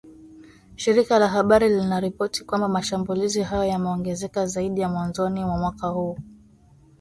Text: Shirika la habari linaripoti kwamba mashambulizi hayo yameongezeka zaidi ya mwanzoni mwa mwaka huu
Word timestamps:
Shirika 0.75 1.19
la 1.19 1.27
habari 1.27 1.69
linaripoti 1.69 2.43
kwamba 2.43 2.67
mashambulizi 2.67 3.41
hayo 3.43 3.63
yameongezeka 3.63 4.45
zaidi 4.45 4.81
ya 4.81 4.89
mwanzoni 4.89 5.45
mwa 5.45 5.57
mwaka 5.57 5.87
huu 5.87 6.17